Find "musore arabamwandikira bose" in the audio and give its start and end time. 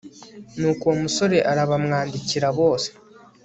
1.03-2.89